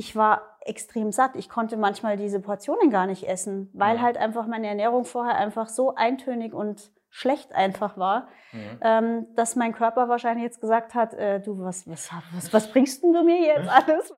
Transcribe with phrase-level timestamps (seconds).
[0.00, 1.36] ich war extrem satt.
[1.36, 4.00] Ich konnte manchmal diese Portionen gar nicht essen, weil Mhm.
[4.02, 8.78] halt einfach meine Ernährung vorher einfach so eintönig und schlecht einfach war, Mhm.
[8.80, 13.02] ähm, dass mein Körper wahrscheinlich jetzt gesagt hat, äh, du, was, was, was, was bringst
[13.02, 14.14] denn du mir jetzt alles?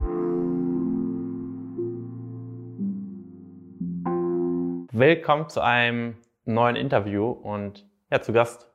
[4.92, 8.68] Willkommen zu einem neuen Interview und ja, zu Gast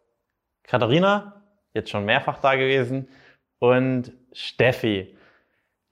[0.63, 1.41] Katharina,
[1.73, 3.07] jetzt schon mehrfach da gewesen,
[3.59, 5.16] und Steffi.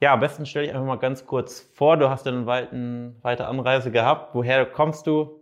[0.06, 3.90] Ja, am besten stelle ich einfach mal ganz kurz vor, du hast eine weite Anreise
[3.90, 4.36] gehabt.
[4.36, 5.42] Woher kommst du?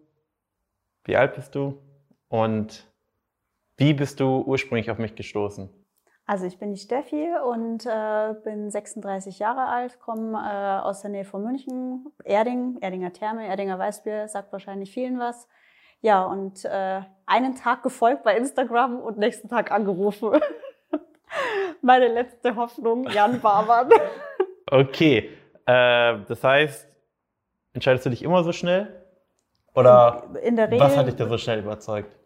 [1.04, 1.82] Wie alt bist du?
[2.30, 2.90] Und
[3.76, 5.70] wie bist du ursprünglich auf mich gestoßen?
[6.26, 11.10] Also ich bin die Steffi und äh, bin 36 Jahre alt, komme äh, aus der
[11.12, 15.50] Nähe von München, Erding, Erdinger Therme, Erdinger Weißbier, sagt wahrscheinlich vielen was.
[16.00, 20.40] Ja, und äh, einen Tag gefolgt bei Instagram und nächsten Tag angerufen.
[21.82, 23.90] Meine letzte Hoffnung, Jan Barmann.
[24.74, 25.30] Okay,
[25.68, 26.88] äh, das heißt,
[27.74, 29.04] entscheidest du dich immer so schnell?
[29.76, 30.24] Oder
[30.68, 30.80] Regel.
[30.80, 32.18] was hat dich da so schnell überzeugt?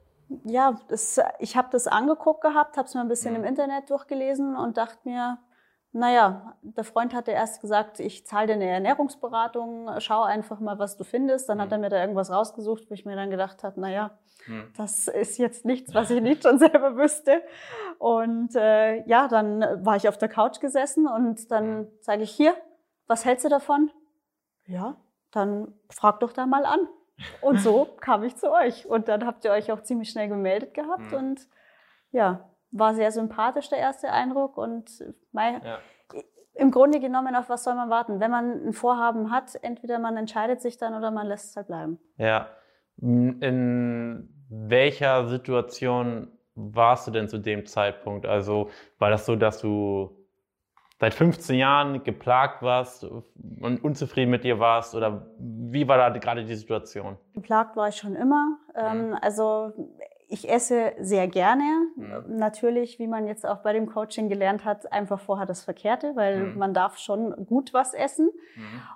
[0.46, 3.42] Ja, das, ich habe das angeguckt gehabt, habe es mir ein bisschen Mhm.
[3.42, 5.38] im Internet durchgelesen und dachte mir,
[5.94, 10.98] naja, der Freund hatte erst gesagt, ich zahle dir eine Ernährungsberatung, schau einfach mal, was
[10.98, 11.50] du findest.
[11.50, 11.74] Dann hat Mhm.
[11.74, 14.12] er mir da irgendwas rausgesucht, wo ich mir dann gedacht habe, naja,
[14.46, 14.72] Hm.
[14.78, 17.42] das ist jetzt nichts, was ich nicht schon selber wüsste.
[18.00, 21.88] Und äh, ja, dann war ich auf der Couch gesessen und dann Mhm.
[22.02, 22.54] sage ich, hier,
[23.08, 23.90] was hältst du davon?
[24.66, 24.98] Ja,
[25.32, 26.80] dann frag doch da mal an.
[27.42, 28.86] Und so kam ich zu euch.
[28.86, 31.12] Und dann habt ihr euch auch ziemlich schnell gemeldet gehabt.
[31.12, 31.18] Mhm.
[31.18, 31.48] Und
[32.12, 34.58] ja, war sehr sympathisch der erste Eindruck.
[34.58, 35.78] Und mei, Ja.
[36.54, 38.20] im Grunde genommen, auf was soll man warten?
[38.20, 41.68] Wenn man ein Vorhaben hat, entweder man entscheidet sich dann oder man lässt es halt
[41.68, 42.00] bleiben.
[42.18, 42.48] Ja.
[43.00, 48.26] In welcher Situation warst du denn zu dem Zeitpunkt?
[48.26, 50.18] Also war das so, dass du
[51.00, 54.96] seit 15 Jahren geplagt warst und unzufrieden mit dir warst?
[54.96, 57.18] Oder wie war da gerade die Situation?
[57.34, 58.58] Geplagt war ich schon immer.
[58.74, 59.74] Ähm, also
[60.30, 61.64] ich esse sehr gerne.
[61.96, 62.38] Mhm.
[62.38, 66.48] Natürlich, wie man jetzt auch bei dem Coaching gelernt hat, einfach vorher das Verkehrte, weil
[66.48, 66.58] Mhm.
[66.58, 68.30] man darf schon gut was essen.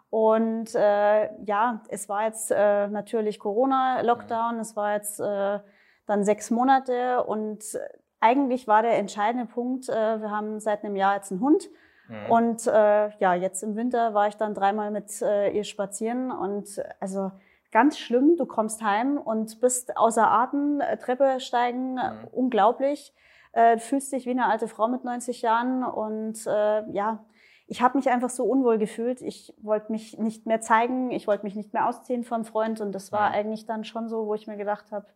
[0.10, 5.60] Und äh, ja, es war jetzt äh, natürlich Corona-Lockdown, es war jetzt äh,
[6.06, 7.64] dann sechs Monate und
[8.20, 11.70] eigentlich war der entscheidende Punkt, äh, wir haben seit einem Jahr jetzt einen Hund
[12.10, 12.26] Mhm.
[12.30, 16.68] und äh, ja, jetzt im Winter war ich dann dreimal mit äh, ihr spazieren und
[17.00, 17.32] also
[17.72, 22.28] ganz schlimm, du kommst heim und bist außer Atem, äh, Treppe steigen, äh, Mhm.
[22.32, 23.14] unglaublich,
[23.54, 27.26] äh, fühlst dich wie eine alte Frau mit 90 Jahren und äh, ja,
[27.68, 29.22] ich habe mich einfach so unwohl gefühlt.
[29.22, 32.92] Ich wollte mich nicht mehr zeigen, ich wollte mich nicht mehr ausziehen vom Freund und
[32.94, 33.36] das war Mhm.
[33.36, 35.08] eigentlich dann schon so, wo ich mir gedacht habe,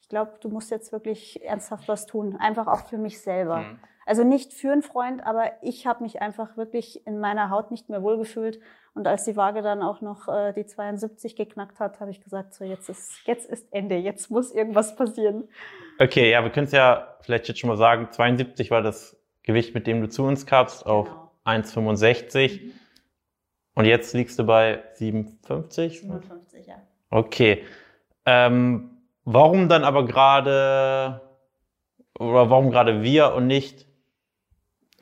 [0.00, 3.58] ich glaube, du musst jetzt wirklich ernsthaft was tun, einfach auch für mich selber.
[3.62, 3.78] Mhm.
[4.10, 7.88] Also nicht für einen Freund, aber ich habe mich einfach wirklich in meiner Haut nicht
[7.88, 8.58] mehr wohlgefühlt.
[8.92, 12.52] Und als die Waage dann auch noch äh, die 72 geknackt hat, habe ich gesagt,
[12.54, 15.48] so jetzt ist, jetzt ist Ende, jetzt muss irgendwas passieren.
[16.00, 19.76] Okay, ja, wir können es ja vielleicht jetzt schon mal sagen, 72 war das Gewicht,
[19.76, 21.30] mit dem du zu uns kamst, auf Genau.
[21.44, 22.72] 1,65
[23.76, 26.00] und jetzt liegst du bei 57?
[26.00, 26.82] 57, ja.
[27.10, 27.62] Okay.
[28.26, 28.90] Ähm,
[29.24, 31.20] warum dann aber gerade,
[32.18, 33.86] oder warum gerade wir und nicht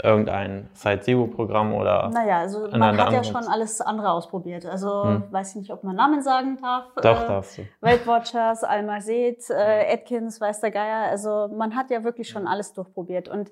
[0.02, 2.08] irgendein Site Zero Programm oder?
[2.12, 4.64] Naja, also An man hat ja schon alles andere ausprobiert.
[4.66, 5.24] Also Hm.
[5.32, 6.84] weiß ich nicht, ob man Namen sagen darf.
[7.02, 7.66] Doch, Äh, darfst du.
[7.80, 11.10] Weltwatchers, Almazet, äh, Atkins, weiß der Geier.
[11.10, 13.28] Also man hat ja wirklich schon alles durchprobiert.
[13.28, 13.50] Und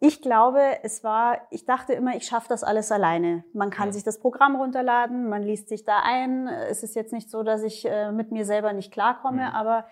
[0.00, 3.44] ich glaube, es war, ich dachte immer, ich schaffe das alles alleine.
[3.54, 3.92] Man kann Mhm.
[3.92, 6.48] sich das Programm runterladen, man liest sich da ein.
[6.48, 9.54] Es ist jetzt nicht so, dass ich äh, mit mir selber nicht klarkomme, Mhm.
[9.54, 9.84] aber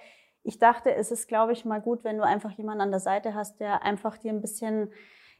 [0.43, 3.35] ich dachte, es ist, glaube ich, mal gut, wenn du einfach jemanden an der Seite
[3.35, 4.93] hast, der einfach dir ein bisschen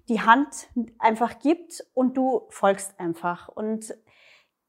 [0.09, 3.49] die Hand einfach gibt und du folgst einfach.
[3.49, 3.95] Und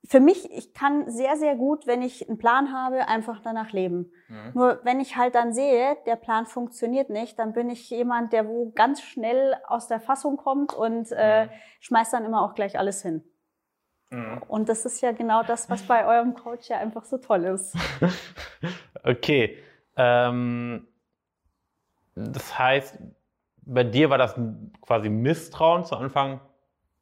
[0.08, 4.12] für mich, ich kann sehr, sehr gut, wenn ich einen Plan habe, einfach danach leben.
[4.28, 4.52] Mhm.
[4.54, 8.48] Nur wenn ich halt dann sehe, der Plan funktioniert nicht, dann bin ich jemand, der
[8.48, 11.50] wo ganz schnell aus der Fassung kommt und äh, Mhm.
[11.80, 13.24] schmeißt dann immer auch gleich alles hin.
[14.12, 14.44] Mhm.
[14.48, 17.76] Und das ist ja genau das, was bei eurem Coach ja einfach so toll ist.
[19.04, 19.60] Okay.
[19.98, 20.88] Ähm,
[22.16, 22.98] das heißt,
[23.66, 24.36] bei dir war das
[24.82, 26.40] quasi Misstrauen zu Anfang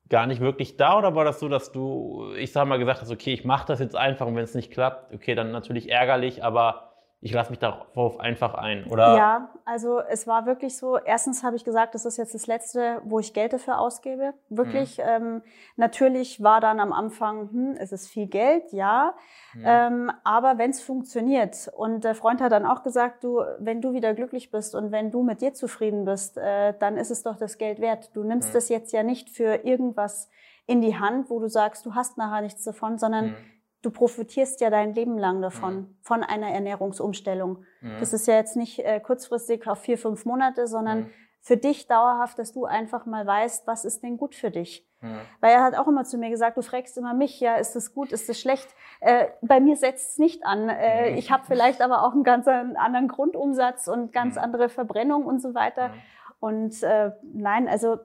[0.10, 0.98] gar nicht wirklich da?
[0.98, 3.80] Oder war das so, dass du, ich sag mal, gesagt hast, okay, ich mache das
[3.80, 6.93] jetzt einfach und wenn es nicht klappt, okay, dann natürlich ärgerlich, aber
[7.24, 9.16] ich lasse mich darauf einfach ein, oder?
[9.16, 13.02] Ja, also es war wirklich so, erstens habe ich gesagt, das ist jetzt das Letzte,
[13.06, 14.34] wo ich Geld dafür ausgebe.
[14.50, 14.98] Wirklich.
[14.98, 15.04] Mhm.
[15.08, 15.42] Ähm,
[15.78, 19.16] natürlich war dann am Anfang, hm, es ist viel Geld, ja.
[19.54, 19.64] Mhm.
[19.66, 23.94] Ähm, aber wenn es funktioniert und der Freund hat dann auch gesagt, du, wenn du
[23.94, 27.38] wieder glücklich bist und wenn du mit dir zufrieden bist, äh, dann ist es doch
[27.38, 28.12] das Geld wert.
[28.16, 28.58] Du nimmst Mhm.
[28.58, 30.30] es jetzt ja nicht für irgendwas
[30.66, 33.36] in die Hand, wo du sagst, du hast nachher nichts davon, sondern mhm.
[33.84, 35.98] Du profitierst ja dein Leben lang davon, mhm.
[36.02, 37.64] von einer Ernährungsumstellung.
[37.82, 37.98] Mhm.
[38.00, 41.10] Das ist ja jetzt nicht äh, kurzfristig auf vier, fünf Monate, sondern mhm.
[41.42, 44.88] für dich dauerhaft, dass du einfach mal weißt, was ist denn gut für dich.
[45.02, 45.20] Mhm.
[45.42, 47.94] Weil er hat auch immer zu mir gesagt, du fragst immer mich, ja, ist das
[47.94, 48.74] gut, ist das schlecht?
[49.02, 50.70] Äh, bei mir setzt es nicht an.
[50.70, 51.18] Äh, mhm.
[51.18, 55.54] ich habe vielleicht aber auch einen ganz anderen Grundumsatz und ganz andere Verbrennung und so
[55.54, 55.94] weiter.
[56.40, 58.00] Und äh, nein, also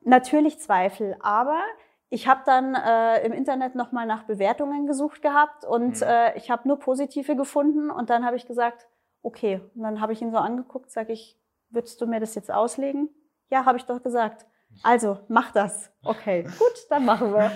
[0.00, 1.60] natürlich Zweifel, aber
[2.12, 6.06] ich habe dann äh, im Internet nochmal nach Bewertungen gesucht gehabt und mhm.
[6.06, 8.86] äh, ich habe nur positive gefunden und dann habe ich gesagt,
[9.22, 9.62] okay.
[9.74, 11.38] Und dann habe ich ihn so angeguckt, sage ich,
[11.70, 13.08] würdest du mir das jetzt auslegen?
[13.48, 14.44] Ja, habe ich doch gesagt.
[14.82, 15.90] Also, mach das.
[16.04, 17.50] Okay, gut, dann machen wir.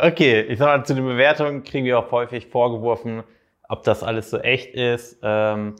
[0.00, 3.24] Okay, ich sag mal, zu den Bewertungen kriegen wir auch häufig vorgeworfen,
[3.68, 5.18] ob das alles so echt ist.
[5.22, 5.76] Ähm,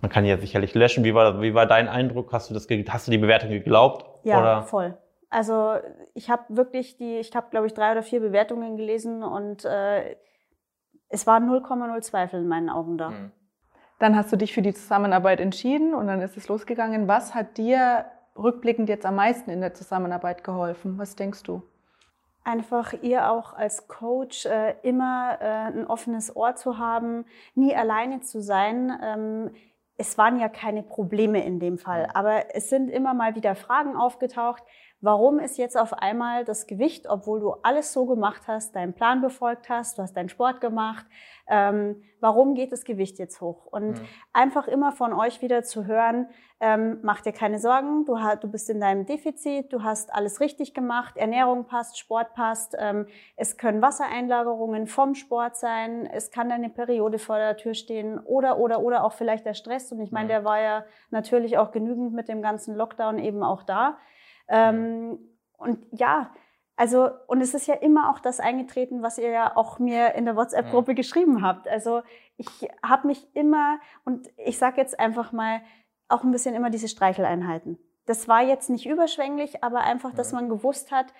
[0.00, 1.02] man kann ja sicherlich löschen.
[1.02, 2.32] Wie war, wie war dein Eindruck?
[2.32, 4.06] Hast du das, hast du die Bewertung geglaubt?
[4.24, 4.62] Ja, oder?
[4.62, 4.96] voll.
[5.30, 5.76] Also
[6.14, 10.16] ich habe wirklich die, ich habe glaube ich drei oder vier Bewertungen gelesen und äh,
[11.08, 13.10] es war 0,0 Zweifel in meinen Augen da.
[13.10, 13.32] Mhm.
[14.00, 17.06] Dann hast du dich für die Zusammenarbeit entschieden und dann ist es losgegangen.
[17.06, 18.06] Was hat dir
[18.36, 20.98] rückblickend jetzt am meisten in der Zusammenarbeit geholfen?
[20.98, 21.62] Was denkst du?
[22.42, 28.20] Einfach ihr auch als Coach äh, immer äh, ein offenes Ohr zu haben, nie alleine
[28.20, 28.98] zu sein.
[29.02, 29.50] Ähm,
[29.98, 33.96] es waren ja keine Probleme in dem Fall, aber es sind immer mal wieder Fragen
[33.96, 34.62] aufgetaucht.
[35.02, 39.22] Warum ist jetzt auf einmal das Gewicht, obwohl du alles so gemacht hast, deinen Plan
[39.22, 41.06] befolgt hast, du hast deinen Sport gemacht,
[41.48, 43.64] ähm, warum geht das Gewicht jetzt hoch?
[43.64, 44.06] Und mhm.
[44.34, 46.28] einfach immer von euch wieder zu hören,
[46.60, 50.74] ähm, mach dir keine Sorgen, du, du bist in deinem Defizit, du hast alles richtig
[50.74, 53.06] gemacht, Ernährung passt, Sport passt, ähm,
[53.36, 58.58] es können Wassereinlagerungen vom Sport sein, es kann deine Periode vor der Tür stehen oder,
[58.58, 59.90] oder, oder auch vielleicht der Stress.
[59.92, 60.28] Und ich meine, mhm.
[60.28, 63.96] der war ja natürlich auch genügend mit dem ganzen Lockdown eben auch da.
[64.50, 65.18] Ähm,
[65.56, 66.30] und ja,
[66.76, 70.24] also, und es ist ja immer auch das eingetreten, was ihr ja auch mir in
[70.24, 70.96] der WhatsApp-Gruppe mhm.
[70.96, 71.68] geschrieben habt.
[71.68, 72.02] Also,
[72.36, 75.60] ich habe mich immer, und ich sage jetzt einfach mal,
[76.08, 77.78] auch ein bisschen immer diese Streicheleinheiten.
[78.06, 81.12] Das war jetzt nicht überschwänglich, aber einfach, dass man gewusst hat,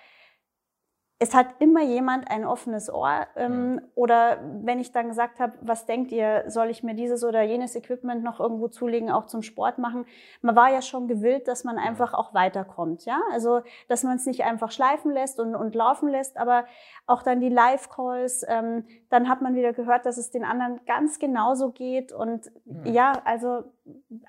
[1.21, 3.27] es hat immer jemand ein offenes Ohr.
[3.35, 3.81] Ähm, mhm.
[3.93, 7.75] Oder wenn ich dann gesagt habe, was denkt ihr, soll ich mir dieses oder jenes
[7.75, 10.07] Equipment noch irgendwo zulegen, auch zum Sport machen?
[10.41, 13.05] Man war ja schon gewillt, dass man einfach auch weiterkommt.
[13.05, 16.65] Ja, also dass man es nicht einfach schleifen lässt und, und laufen lässt, aber
[17.05, 18.43] auch dann die Live-Calls.
[18.47, 22.91] Ähm, dann hat man wieder gehört, dass es den anderen ganz genauso geht und mhm.
[22.91, 23.65] ja, also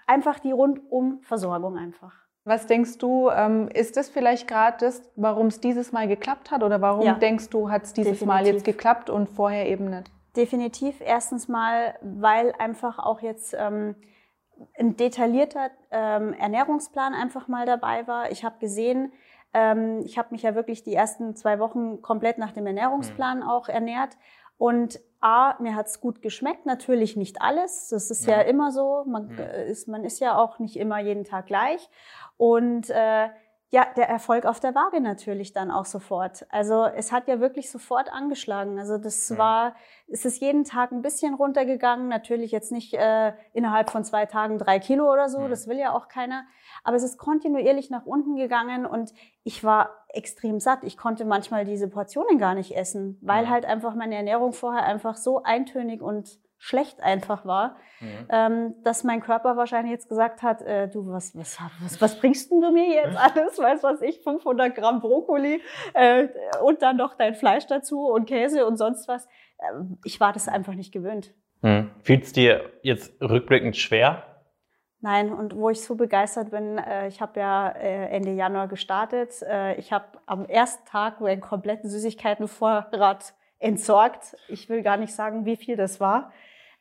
[0.06, 2.12] einfach die rundum Versorgung einfach.
[2.44, 6.62] Was denkst du, ähm, ist das vielleicht gerade das, warum es dieses Mal geklappt hat?
[6.64, 7.14] Oder warum ja.
[7.14, 8.26] denkst du, hat es dieses Definitiv.
[8.26, 10.10] Mal jetzt geklappt und vorher eben nicht?
[10.36, 11.00] Definitiv.
[11.00, 13.94] Erstens mal, weil einfach auch jetzt ähm,
[14.78, 18.30] ein detaillierter ähm, Ernährungsplan einfach mal dabei war.
[18.32, 19.12] Ich habe gesehen,
[19.54, 23.48] ähm, ich habe mich ja wirklich die ersten zwei Wochen komplett nach dem Ernährungsplan mhm.
[23.48, 24.16] auch ernährt.
[24.62, 27.88] Und A, mir hat's gut geschmeckt, natürlich nicht alles.
[27.88, 29.02] Das ist ja, ja immer so.
[29.08, 29.38] Man, mhm.
[29.66, 31.90] ist, man ist ja auch nicht immer jeden Tag gleich.
[32.36, 33.28] Und äh,
[33.74, 36.46] ja, der Erfolg auf der Waage natürlich dann auch sofort.
[36.50, 38.78] Also es hat ja wirklich sofort angeschlagen.
[38.78, 39.38] Also das ja.
[39.38, 39.74] war,
[40.08, 42.06] es ist jeden Tag ein bisschen runtergegangen.
[42.06, 45.40] Natürlich jetzt nicht äh, innerhalb von zwei Tagen drei Kilo oder so.
[45.40, 45.48] Ja.
[45.48, 46.44] Das will ja auch keiner.
[46.84, 50.84] Aber es ist kontinuierlich nach unten gegangen und ich war extrem satt.
[50.84, 53.50] Ich konnte manchmal diese Portionen gar nicht essen, weil ja.
[53.50, 58.28] halt einfach meine Ernährung vorher einfach so eintönig und schlecht einfach war, mhm.
[58.30, 62.52] ähm, dass mein Körper wahrscheinlich jetzt gesagt hat, äh, du, was, was, was, was bringst
[62.52, 63.58] denn du mir jetzt alles?
[63.58, 65.60] Weißt was ich, 500 Gramm Brokkoli
[65.92, 66.28] äh,
[66.62, 69.26] und dann noch dein Fleisch dazu und Käse und sonst was.
[69.58, 69.72] Äh,
[70.04, 71.34] ich war das einfach nicht gewöhnt.
[71.62, 71.90] Mhm.
[72.04, 74.22] Fühlt es dir jetzt rückblickend schwer?
[75.00, 79.42] Nein, und wo ich so begeistert bin, äh, ich habe ja äh, Ende Januar gestartet.
[79.42, 84.36] Äh, ich habe am ersten Tag meinen kompletten Süßigkeitenvorrat entsorgt.
[84.46, 86.30] Ich will gar nicht sagen, wie viel das war.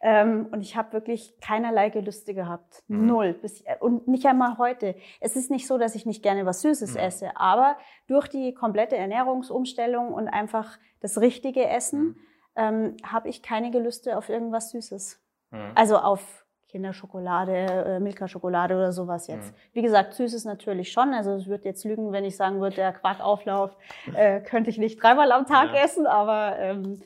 [0.03, 2.83] Ähm, und ich habe wirklich keinerlei Gelüste gehabt.
[2.87, 3.05] Mhm.
[3.05, 3.33] Null.
[3.33, 4.95] Bis, und nicht einmal heute.
[5.19, 6.99] Es ist nicht so, dass ich nicht gerne was Süßes mhm.
[6.99, 7.77] esse, aber
[8.07, 12.15] durch die komplette Ernährungsumstellung und einfach das richtige Essen mhm.
[12.55, 15.21] ähm, habe ich keine Gelüste auf irgendwas Süßes.
[15.51, 15.71] Mhm.
[15.75, 19.51] Also auf Kinderschokolade, äh, Milka-Schokolade oder sowas jetzt.
[19.51, 19.55] Mhm.
[19.73, 21.13] Wie gesagt, Süßes natürlich schon.
[21.13, 23.75] Also ich würde jetzt lügen, wenn ich sagen würde, der Quarkauflauf
[24.15, 25.83] äh, könnte ich nicht dreimal am Tag ja.
[25.83, 27.01] essen, aber ähm,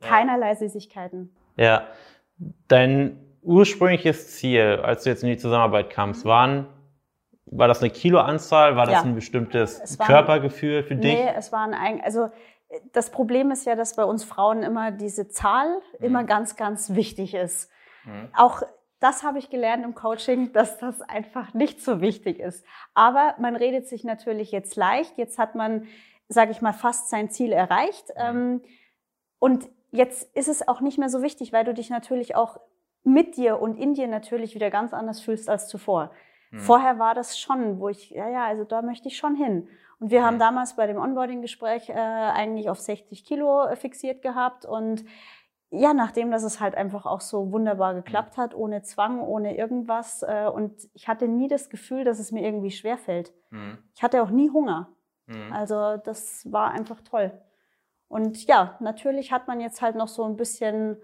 [0.00, 1.34] keinerlei Süßigkeiten.
[1.56, 1.86] Ja,
[2.68, 6.66] Dein ursprüngliches Ziel, als du jetzt in die Zusammenarbeit kamst, waren,
[7.46, 8.76] war das eine Kiloanzahl?
[8.76, 9.02] War das ja.
[9.02, 11.14] ein bestimmtes war, Körpergefühl für dich?
[11.14, 12.30] Nee, es waren eigentlich, also
[12.92, 16.06] das Problem ist ja, dass bei uns Frauen immer diese Zahl mhm.
[16.06, 17.70] immer ganz, ganz wichtig ist.
[18.04, 18.28] Mhm.
[18.36, 18.62] Auch
[18.98, 22.64] das habe ich gelernt im Coaching, dass das einfach nicht so wichtig ist.
[22.94, 25.18] Aber man redet sich natürlich jetzt leicht.
[25.18, 25.86] Jetzt hat man
[26.28, 28.08] sage ich mal, fast sein Ziel erreicht.
[28.10, 28.22] Mhm.
[28.22, 28.62] Ähm,
[29.38, 32.58] und jetzt ist es auch nicht mehr so wichtig, weil du dich natürlich auch
[33.04, 36.10] mit dir und in dir natürlich wieder ganz anders fühlst als zuvor.
[36.50, 36.58] Mhm.
[36.60, 39.68] Vorher war das schon, wo ich, ja, ja, also da möchte ich schon hin.
[40.00, 40.40] Und wir haben Mhm.
[40.40, 44.64] damals bei dem Onboarding-Gespräch äh, eigentlich auf 60 Kilo äh, fixiert gehabt.
[44.66, 45.04] Und
[45.70, 50.22] ja, nachdem das es halt einfach auch so wunderbar geklappt hat, ohne Zwang, ohne irgendwas.
[50.22, 53.32] Äh, und ich hatte nie das Gefühl, dass es mir irgendwie schwerfällt.
[53.50, 53.78] Mhm.
[53.94, 54.88] Ich hatte auch nie Hunger.
[55.26, 55.52] Mhm.
[55.52, 57.32] Also das war einfach toll.
[58.14, 60.96] Und ja, natürlich hat man jetzt halt noch so ein bisschen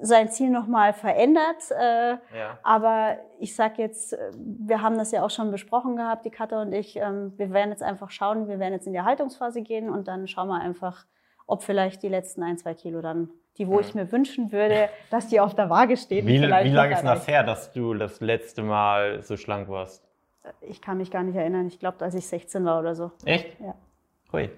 [0.00, 1.70] sein Ziel nochmal verändert.
[1.70, 2.58] Äh, Ja.
[2.62, 6.62] aber ich sag jetzt, äh, wir haben das ja auch schon besprochen gehabt, die Katha
[6.62, 6.94] und ich.
[6.96, 10.28] Ähm, wir werden jetzt einfach schauen, wir werden jetzt in die Haltungsphase gehen und dann
[10.28, 11.06] schauen wir einfach,
[11.48, 13.80] ob vielleicht die letzten ein, zwei Kilo dann, die wo Mhm.
[13.80, 16.24] ich mir wünschen würde, dass die auf der Waage stehen.
[16.26, 20.04] Wie, wie lange ist das her, dass du das letzte Mal so schlank warst?
[20.60, 21.66] Ich kann mich gar nicht erinnern.
[21.66, 23.10] Ich glaube, als ich 16 war oder so.
[23.24, 23.58] Echt?
[23.60, 23.74] Ja.
[24.32, 24.50] Hui.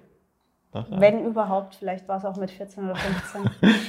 [0.89, 3.49] War- Wenn überhaupt, vielleicht war es auch mit 14 oder 15.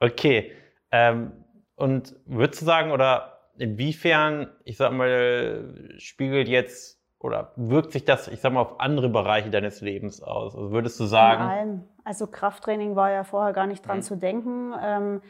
[0.00, 0.52] Okay.
[0.90, 1.32] Ähm,
[1.74, 8.28] und würdest du sagen, oder inwiefern, ich sag mal, spiegelt jetzt oder wirkt sich das,
[8.28, 10.54] ich sag mal, auf andere Bereiche deines Lebens aus?
[10.54, 11.84] Also würdest du In sagen, allem.
[12.06, 14.02] Also Krafttraining war ja vorher gar nicht dran Mhm.
[14.02, 14.72] zu denken.
[14.80, 15.22] Ähm,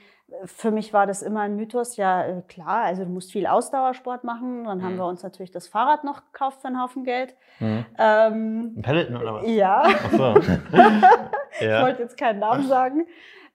[0.44, 1.96] für mich war das immer ein Mythos.
[1.96, 4.64] Ja, äh, klar, also du musst viel Ausdauersport machen.
[4.64, 4.98] Dann haben Mhm.
[4.98, 7.34] wir uns natürlich das Fahrrad noch gekauft für einen Haufen Geld.
[7.58, 9.46] hm, Ähm, ein Peloton oder was?
[9.48, 10.34] ja, Ach so.
[11.60, 11.82] ich ja.
[11.82, 13.06] wollte jetzt keinen Namen sagen.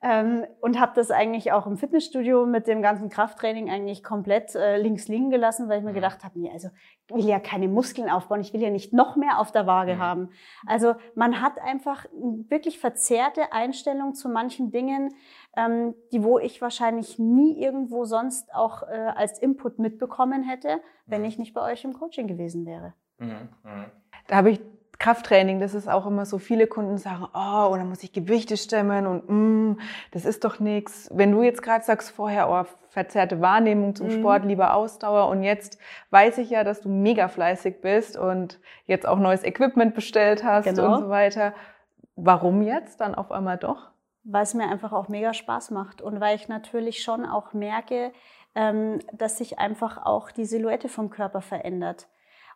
[0.03, 4.77] Ähm, und habe das eigentlich auch im Fitnessstudio mit dem ganzen Krafttraining eigentlich komplett äh,
[4.77, 5.95] links liegen gelassen, weil ich mir Mhm.
[5.95, 6.69] gedacht habe, nee, also
[7.07, 9.95] ich will ja keine Muskeln aufbauen, ich will ja nicht noch mehr auf der Waage
[9.95, 9.99] Mhm.
[9.99, 10.29] haben.
[10.65, 12.05] Also man hat einfach
[12.49, 15.13] wirklich verzerrte Einstellung zu manchen Dingen,
[15.55, 21.21] ähm, die wo ich wahrscheinlich nie irgendwo sonst auch äh, als Input mitbekommen hätte, wenn
[21.21, 21.27] Mhm.
[21.27, 22.93] ich nicht bei euch im Coaching gewesen wäre.
[24.27, 24.61] Da habe ich
[25.01, 29.07] Krafttraining, das ist auch immer so, viele Kunden sagen, oh, oder muss ich Gewichte stemmen
[29.07, 29.79] und mm,
[30.11, 31.09] das ist doch nichts.
[31.11, 34.19] Wenn du jetzt gerade sagst vorher, oh, verzerrte Wahrnehmung zum Mhm.
[34.19, 35.79] Sport, lieber Ausdauer und jetzt
[36.11, 40.65] weiß ich ja, dass du mega fleißig bist und jetzt auch neues Equipment bestellt hast
[40.65, 40.93] Genau.
[40.95, 41.53] und so weiter.
[42.15, 43.89] Warum jetzt dann auf einmal doch?
[44.23, 48.11] weil es mir einfach auch mega Spaß macht und weil ich natürlich schon auch merke,
[48.53, 52.07] ähm, dass sich einfach auch die Silhouette vom Körper verändert.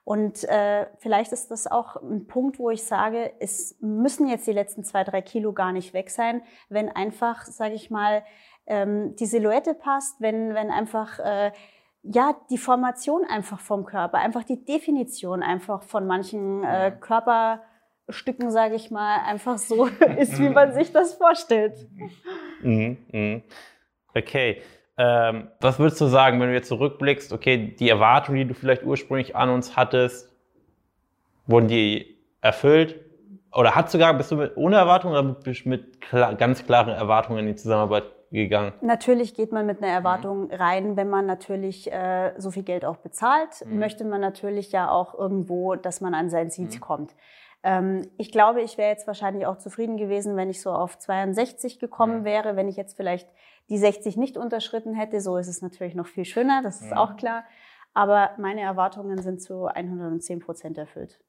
[0.05, 4.51] Und äh, vielleicht ist das auch ein Punkt, wo ich sage, es müssen jetzt die
[4.53, 8.23] letzten zwei, drei Kilo gar nicht weg sein, wenn einfach, sage ich mal,
[8.67, 11.51] ähm, die Silhouette passt, wenn, wenn einfach äh,
[12.03, 16.99] ja die Formation einfach vom Körper, einfach die Definition einfach von manchen äh, Mhm.
[16.99, 19.85] Körperstücken, sage ich mal, einfach so
[20.19, 21.89] ist, wie man sich das vorstellt.
[22.61, 23.43] Mhm, mhm.
[24.13, 24.61] Okay.
[24.97, 28.83] Ähm, was würdest du sagen, wenn du jetzt zurückblickst, okay, die Erwartungen, die du vielleicht
[28.83, 30.31] ursprünglich an uns hattest,
[31.47, 32.99] wurden die erfüllt?
[33.53, 36.93] Oder hat sogar, bist du mit, ohne Erwartungen oder bist du mit klar, ganz klaren
[36.93, 38.73] Erwartungen in die Zusammenarbeit gegangen?
[38.81, 42.97] Natürlich geht man mit einer Erwartung rein, wenn man natürlich äh, so viel Geld auch
[42.97, 43.79] bezahlt, Mhm.
[43.79, 46.79] möchte man natürlich ja auch irgendwo, dass man an sein Ziel Mhm.
[46.79, 47.15] kommt.
[47.63, 51.79] Ähm, ich glaube, ich wäre jetzt wahrscheinlich auch zufrieden gewesen, wenn ich so auf 62
[51.79, 52.25] gekommen Mhm.
[52.25, 53.27] wäre, wenn ich jetzt vielleicht
[53.69, 55.21] die 60 nicht unterschritten hätte.
[55.21, 56.97] So ist es natürlich noch viel schöner, das ist Mhm.
[56.97, 57.43] auch klar.
[57.93, 61.19] Aber meine Erwartungen sind zu 110 Prozent erfüllt.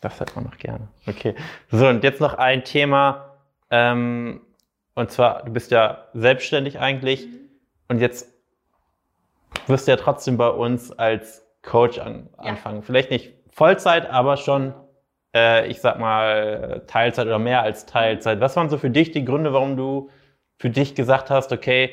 [0.00, 0.88] Das hört man noch gerne.
[1.06, 1.34] Okay.
[1.70, 3.36] So, und jetzt noch ein Thema.
[3.70, 4.42] Ähm,
[4.94, 7.26] und zwar, du bist ja selbstständig eigentlich.
[7.88, 8.28] Und jetzt
[9.66, 12.50] wirst du ja trotzdem bei uns als Coach an, Ja.
[12.50, 12.82] anfangen.
[12.82, 14.74] Vielleicht nicht Vollzeit, aber schon,
[15.34, 18.40] äh, ich sag mal, Teilzeit oder mehr als Teilzeit.
[18.40, 20.10] Was waren so für dich die Gründe, warum du
[20.62, 21.90] für dich gesagt hast, okay,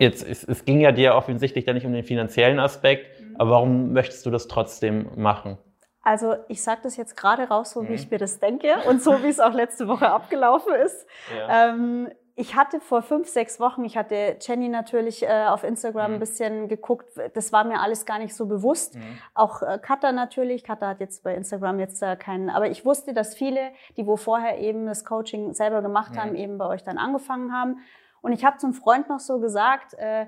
[0.00, 3.06] jetzt, es, es ging ja dir offensichtlich dann nicht um den finanziellen Aspekt,
[3.36, 5.56] aber warum möchtest du das trotzdem machen?
[6.02, 7.88] Also ich sage das jetzt gerade raus, so Mhm.
[7.90, 11.06] wie ich mir das denke und so wie es auch letzte Woche abgelaufen ist.
[11.48, 16.16] Ähm, ich hatte vor fünf, sechs Wochen, ich hatte Jenny natürlich äh, auf Instagram Mhm.
[16.16, 17.08] ein bisschen geguckt.
[17.34, 18.96] Das war mir alles gar nicht so bewusst.
[18.96, 19.18] Mhm.
[19.34, 20.64] Auch äh, Katha natürlich.
[20.64, 24.16] Katha hat jetzt bei Instagram jetzt äh, keinen, aber ich wusste, dass viele, die wo
[24.16, 26.18] vorher eben das Coaching selber gemacht Mhm.
[26.18, 27.78] haben, eben bei euch dann angefangen haben.
[28.20, 30.26] Und ich habe zum Freund noch so gesagt, äh,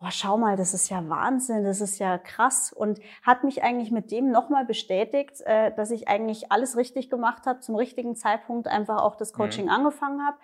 [0.00, 2.72] boah, schau mal, das ist ja Wahnsinn, das ist ja krass.
[2.72, 7.46] Und hat mich eigentlich mit dem nochmal bestätigt, äh, dass ich eigentlich alles richtig gemacht
[7.46, 10.36] habe, zum richtigen Zeitpunkt einfach auch das Coaching angefangen habe.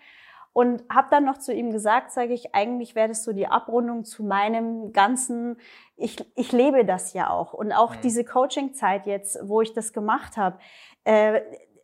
[0.54, 4.04] Und habe dann noch zu ihm gesagt, sage ich, eigentlich wäre das so die Abrundung
[4.04, 5.58] zu meinem ganzen,
[5.96, 7.52] ich, ich lebe das ja auch.
[7.52, 8.00] Und auch Mhm.
[8.02, 10.58] diese Coaching-Zeit jetzt, wo ich das gemacht habe,
[11.04, 11.40] äh,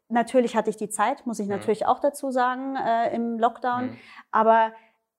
[0.08, 1.54] natürlich hatte ich die Zeit, muss ich Mhm.
[1.54, 3.86] natürlich auch dazu sagen, äh, im Lockdown.
[3.86, 3.96] Mhm.
[4.30, 4.72] Aber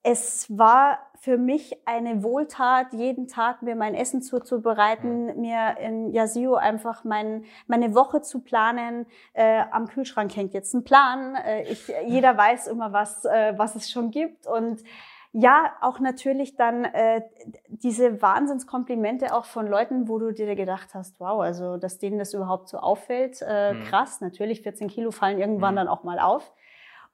[0.04, 5.42] es war für mich eine Wohltat, jeden Tag mir mein Essen zuzubereiten, mhm.
[5.42, 9.06] mir in Yasio einfach mein, meine Woche zu planen.
[9.34, 11.36] Äh, am Kühlschrank hängt jetzt ein Plan.
[11.36, 14.48] Äh, ich, jeder weiß immer, was, äh, was es schon gibt.
[14.48, 14.82] Und
[15.32, 17.22] ja, auch natürlich dann äh,
[17.68, 22.34] diese Wahnsinnskomplimente auch von Leuten, wo du dir gedacht hast, wow, also dass denen das
[22.34, 23.84] überhaupt so auffällt, äh, mhm.
[23.84, 24.22] krass.
[24.22, 25.78] Natürlich, 14 Kilo fallen irgendwann mhm.
[25.78, 26.52] dann auch mal auf.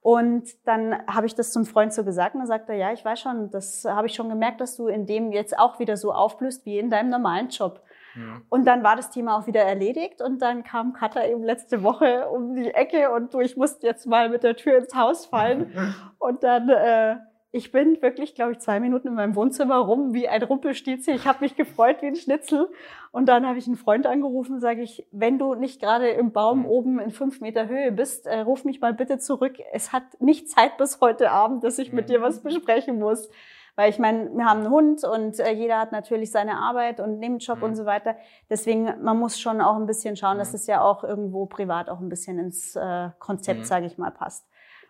[0.07, 3.03] Und dann habe ich das zum Freund so gesagt und dann sagte er, ja, ich
[3.03, 6.13] weiß schon, das habe ich schon gemerkt, dass du in dem jetzt auch wieder so
[6.13, 7.81] aufblühst wie in deinem normalen Job.
[8.15, 8.41] Ja.
[8.47, 12.29] Und dann war das Thema auch wieder erledigt und dann kam Katha eben letzte Woche
[12.29, 15.73] um die Ecke und du, ich musste jetzt mal mit der Tür ins Haus fallen.
[16.19, 17.17] und dann äh,
[17.57, 21.15] ich bin wirklich, glaube ich, zwei Minuten in meinem Wohnzimmer rum wie ein Rumpelstilzchen.
[21.15, 22.69] Ich habe mich gefreut wie ein Schnitzel.
[23.11, 26.65] Und dann habe ich einen Freund angerufen, sage ich, wenn du nicht gerade im Baum
[26.67, 29.57] oben in fünf Meter Höhe bist, äh, ruf mich mal bitte zurück.
[29.73, 33.27] Es hat nicht Zeit bis heute Abend, dass ich mit dir was besprechen muss.
[33.75, 37.19] Weil ich meine, wir haben einen Hund und äh, jeder hat natürlich seine Arbeit und
[37.19, 37.63] Nebenjob mhm.
[37.63, 38.15] und so weiter.
[38.49, 41.99] Deswegen, man muss schon auch ein bisschen schauen, dass es ja auch irgendwo privat auch
[41.99, 43.65] ein bisschen ins äh, Konzept, mhm.
[43.65, 44.47] sage ich mal, passt.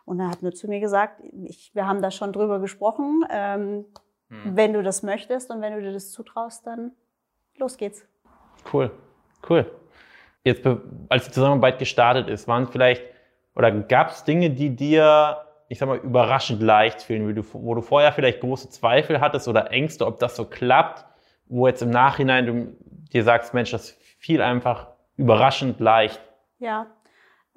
[0.07, 3.85] Und er hat nur zu mir gesagt, ich, wir haben da schon drüber gesprochen, ähm,
[4.29, 4.55] hm.
[4.55, 6.93] wenn du das möchtest und wenn du dir das zutraust, dann
[7.57, 8.07] los geht's.
[8.71, 8.89] Cool,
[9.49, 9.69] cool.
[10.45, 10.65] Jetzt,
[11.09, 13.03] als die Zusammenarbeit gestartet ist, waren vielleicht
[13.53, 17.81] oder gab es Dinge, die dir, ich sag mal, überraschend leicht fielen, du, wo du
[17.81, 21.03] vorher vielleicht große Zweifel hattest oder Ängste, ob das so klappt,
[21.47, 22.77] wo jetzt im Nachhinein du
[23.11, 24.87] dir sagst, Mensch, das fiel einfach
[25.17, 26.21] überraschend leicht.
[26.59, 26.87] Ja,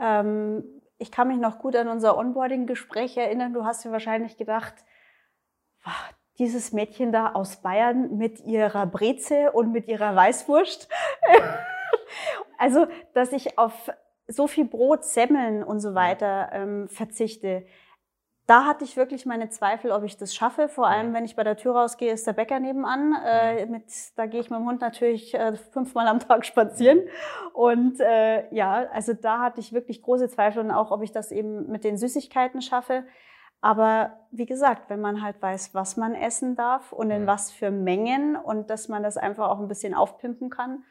[0.00, 0.64] ähm,
[1.00, 3.54] ich kann mich noch gut an unser Onboarding-Gespräch erinnern.
[3.54, 4.74] Du hast dir wahrscheinlich gedacht,
[6.38, 10.88] dieses Mädchen da aus Bayern mit ihrer Breze und mit ihrer Weißwurst.
[12.58, 13.90] also, dass ich auf
[14.28, 17.64] so viel Brot, Semmeln und so weiter ähm, verzichte
[18.50, 20.68] da hatte ich wirklich meine Zweifel, ob ich das schaffe.
[20.68, 23.14] Vor allem, wenn ich bei der Tür rausgehe, ist der Bäcker nebenan.
[23.24, 23.84] Äh, mit,
[24.16, 26.98] da gehe ich mit dem Hund natürlich äh, fünfmal am Tag spazieren.
[27.52, 31.30] Und äh, ja, also da hatte ich wirklich große Zweifel und auch, ob ich das
[31.30, 33.04] eben mit den Süßigkeiten schaffe.
[33.60, 37.70] Aber wie gesagt, wenn man halt weiß, was man essen darf und in was für
[37.70, 40.82] Mengen und dass man das einfach auch ein bisschen aufpimpen kann.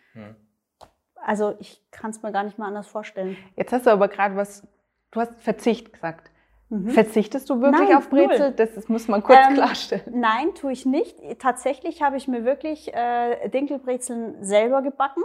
[1.15, 3.35] Also ich kann es mir gar nicht mal anders vorstellen.
[3.57, 4.65] Jetzt hast du aber gerade was,
[5.11, 6.31] du hast Verzicht gesagt.
[6.69, 6.89] Mhm.
[6.89, 8.51] Verzichtest du wirklich nein, auf Brezel?
[8.51, 10.03] Das, das, muss man kurz ähm, klarstellen.
[10.11, 11.17] Nein, tue ich nicht.
[11.39, 15.23] Tatsächlich habe ich mir wirklich äh, Dinkelbrezeln selber gebacken.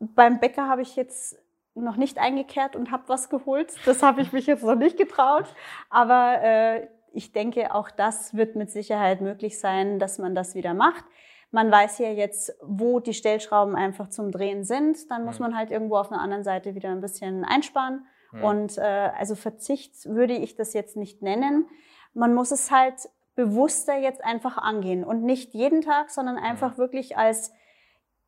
[0.00, 1.38] Beim Bäcker habe ich jetzt
[1.74, 3.72] noch nicht eingekehrt und habe was geholt.
[3.84, 5.46] Das habe ich mich jetzt noch nicht getraut.
[5.88, 10.74] Aber äh, ich denke, auch das wird mit Sicherheit möglich sein, dass man das wieder
[10.74, 11.04] macht.
[11.52, 15.08] Man weiß ja jetzt, wo die Stellschrauben einfach zum Drehen sind.
[15.10, 18.04] Dann muss man halt irgendwo auf einer anderen Seite wieder ein bisschen einsparen.
[18.34, 18.44] Mhm.
[18.44, 21.66] Und äh, also Verzicht würde ich das jetzt nicht nennen.
[22.12, 22.94] Man muss es halt
[23.36, 26.78] bewusster jetzt einfach angehen und nicht jeden Tag, sondern einfach mhm.
[26.78, 27.52] wirklich als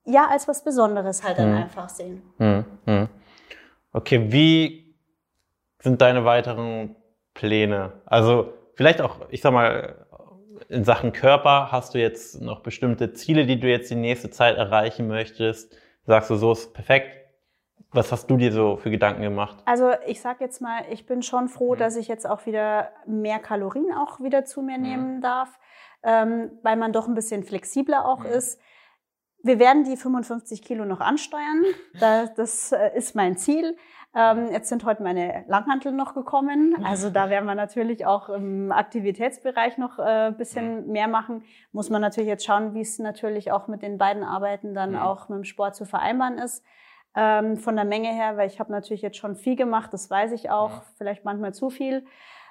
[0.04, 1.62] ja als was Besonderes halt dann mhm.
[1.62, 2.22] einfach sehen.
[2.38, 2.64] Mhm.
[2.86, 3.08] mhm.
[3.92, 4.94] Okay, wie
[5.80, 6.96] sind deine weiteren
[7.32, 7.92] Pläne?
[8.04, 10.06] Also vielleicht auch, ich sag mal,
[10.68, 14.56] in Sachen Körper hast du jetzt noch bestimmte Ziele, die du jetzt die nächste Zeit
[14.56, 15.76] erreichen möchtest?
[16.04, 17.08] Sagst du, so ist perfekt,
[17.96, 19.56] was hast du dir so für Gedanken gemacht?
[19.64, 21.78] Also ich sag jetzt mal, ich bin schon froh, mhm.
[21.78, 24.82] dass ich jetzt auch wieder mehr Kalorien auch wieder zu mir mhm.
[24.82, 25.58] nehmen darf,
[26.02, 28.26] ähm, weil man doch ein bisschen flexibler auch mhm.
[28.26, 28.60] ist.
[29.42, 31.64] Wir werden die 55 Kilo noch ansteuern.
[31.98, 33.76] Das, das äh, ist mein Ziel.
[34.14, 36.74] Ähm, jetzt sind heute meine Langhantel noch gekommen.
[36.84, 41.44] Also da werden wir natürlich auch im Aktivitätsbereich noch ein äh, bisschen mehr machen.
[41.72, 45.28] Muss man natürlich jetzt schauen, wie es natürlich auch mit den beiden Arbeiten dann auch
[45.28, 46.64] mit dem Sport zu vereinbaren ist
[47.16, 50.32] ähm, von der Menge her, weil ich habe natürlich jetzt schon viel gemacht, das weiß
[50.32, 50.82] ich auch, ja.
[50.98, 52.04] vielleicht manchmal zu viel.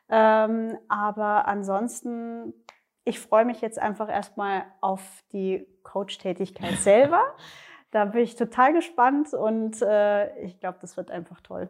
[0.10, 2.54] Ähm, aber ansonsten,
[3.04, 5.02] ich freue mich jetzt einfach erstmal auf
[5.32, 7.22] die Coach-Tätigkeit selber.
[7.92, 11.70] Da bin ich total gespannt und äh, ich glaube, das wird einfach toll.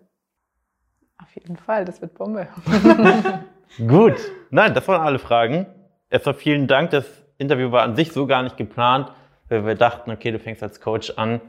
[1.21, 2.47] Auf jeden Fall, das wird Bombe.
[3.77, 4.15] Gut,
[4.49, 5.65] nein, das waren alle Fragen.
[6.09, 6.91] Erstmal vielen Dank.
[6.91, 7.05] Das
[7.37, 9.11] Interview war an sich so gar nicht geplant,
[9.49, 11.41] weil wir dachten, okay, du fängst als Coach an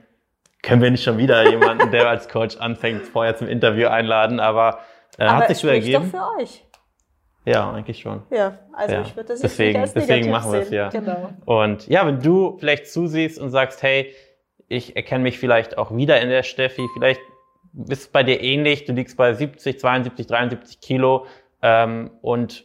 [0.66, 4.80] können wir nicht schon wieder jemanden, der als Coach anfängt, vorher zum Interview einladen, aber,
[5.16, 6.10] äh, aber hat sich so ergeben.
[6.10, 6.64] doch für euch.
[7.44, 8.24] Ja, eigentlich schon.
[8.30, 9.02] Ja, also ja.
[9.02, 10.88] ich würde das deswegen, nicht als deswegen machen wir es ja.
[10.88, 11.30] Genau.
[11.44, 14.12] Und ja, wenn du vielleicht zusiehst und sagst, hey,
[14.66, 17.20] ich erkenne mich vielleicht auch wieder in der Steffi, vielleicht
[17.88, 21.26] ist es bei dir ähnlich, du liegst bei 70, 72, 73 Kilo
[21.62, 22.64] ähm, und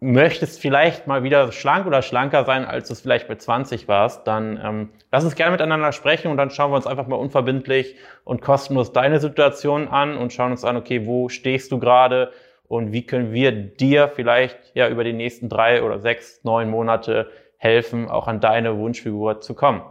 [0.00, 4.26] möchtest vielleicht mal wieder schlank oder schlanker sein, als du es vielleicht bei 20 warst,
[4.26, 7.96] dann ähm, lass uns gerne miteinander sprechen und dann schauen wir uns einfach mal unverbindlich
[8.24, 12.32] und kostenlos deine Situation an und schauen uns an, okay, wo stehst du gerade
[12.68, 17.30] und wie können wir dir vielleicht ja über die nächsten drei oder sechs, neun Monate
[17.56, 19.82] helfen, auch an deine Wunschfigur zu kommen.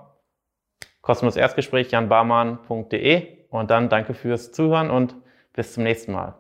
[1.02, 5.16] Kostenlos Erstgespräch janbarmann.de und dann danke fürs Zuhören und
[5.54, 6.38] bis zum nächsten Mal.